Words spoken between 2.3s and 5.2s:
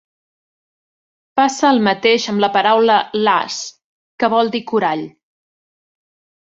amb la paraula "lahs" que vol dir "corall".